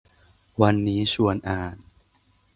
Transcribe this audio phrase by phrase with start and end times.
[0.61, 1.75] วันนี้ชวนอ่าน